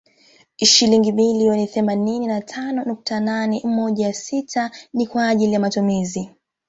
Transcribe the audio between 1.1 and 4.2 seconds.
bilioni themanini na tano nukta nane moja